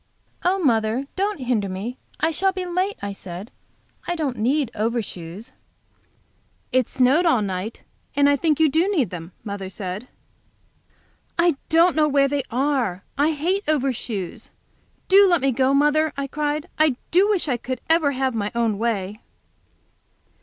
"Oh, 0.43 0.57
mother, 0.57 1.05
don't 1.15 1.41
hinder 1.41 1.69
me! 1.69 1.99
I 2.19 2.31
shall 2.31 2.51
be 2.51 2.65
late," 2.65 2.97
I 3.03 3.11
said. 3.11 3.51
"I 4.07 4.15
don't 4.15 4.37
need 4.39 4.71
overshoes." 4.73 5.53
"It 6.71 6.89
snowed 6.89 7.27
all 7.27 7.43
night, 7.43 7.83
and 8.15 8.27
I 8.27 8.35
think 8.35 8.59
you 8.59 8.67
do 8.67 8.89
need 8.89 9.11
them," 9.11 9.31
mother 9.43 9.69
said. 9.69 10.07
"I 11.37 11.55
don't 11.69 11.95
know 11.95 12.07
where 12.07 12.27
they 12.27 12.41
are. 12.49 13.03
I 13.15 13.33
hate 13.33 13.63
overshoes. 13.67 14.49
Do 15.07 15.27
let 15.27 15.39
me 15.39 15.51
go, 15.51 15.71
mother," 15.71 16.13
I 16.17 16.25
cried. 16.25 16.67
"I 16.79 16.95
do 17.11 17.29
wish 17.29 17.47
I 17.47 17.57
could 17.57 17.79
ever 17.87 18.13
have 18.13 18.33
my 18.33 18.51
own 18.55 18.79
way." 18.79 19.21